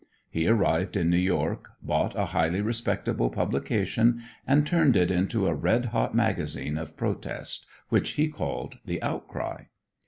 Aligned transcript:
He 0.31 0.47
arrived 0.47 0.97
in 0.97 1.11
New 1.11 1.17
York, 1.19 1.73
bought 1.79 2.15
a 2.17 2.25
highly 2.33 2.59
respectable 2.59 3.29
publication, 3.29 4.23
and 4.47 4.65
turned 4.65 4.97
it 4.97 5.11
into 5.11 5.45
a 5.45 5.53
red 5.53 5.85
hot 5.93 6.15
magazine 6.15 6.79
of 6.79 6.97
protest, 6.97 7.67
which 7.89 8.13
he 8.13 8.27
called 8.27 8.79
"The 8.83 8.99
Outcry." 9.03 9.65